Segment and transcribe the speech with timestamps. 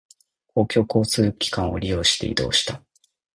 [0.47, 2.81] 公共交通機関を利用して移動した。